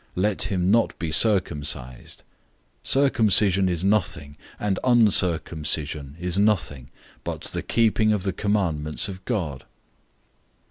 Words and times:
Let 0.15 0.41
him 0.51 0.71
not 0.71 0.97
be 0.97 1.11
circumcised. 1.11 2.23
007:019 2.83 2.87
Circumcision 2.87 3.69
is 3.69 3.83
nothing, 3.83 4.35
and 4.59 4.79
uncircumcision 4.83 6.15
is 6.19 6.39
nothing, 6.39 6.89
but 7.23 7.41
the 7.41 7.61
keeping 7.61 8.11
of 8.11 8.23
the 8.23 8.33
commandments 8.33 9.07
of 9.07 9.23
God. 9.25 9.63